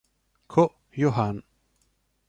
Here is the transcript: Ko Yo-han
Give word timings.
Ko 0.47 0.63
Yo-han 0.97 1.37